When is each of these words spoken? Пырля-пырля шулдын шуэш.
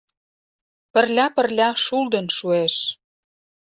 Пырля-пырля 0.93 1.69
шулдын 1.83 2.27
шуэш. 2.37 2.75